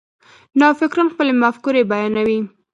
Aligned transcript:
نوفکران 0.59 1.07
خپلې 1.13 1.33
مفکورې 1.43 1.81
بیانوي. 1.91 2.39